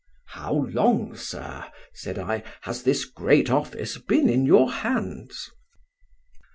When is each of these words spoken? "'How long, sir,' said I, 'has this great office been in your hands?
"'How 0.29 0.65
long, 0.71 1.15
sir,' 1.15 1.65
said 1.93 2.17
I, 2.17 2.41
'has 2.61 2.81
this 2.81 3.05
great 3.05 3.51
office 3.51 3.99
been 3.99 4.29
in 4.29 4.47
your 4.47 4.71
hands? 4.71 5.51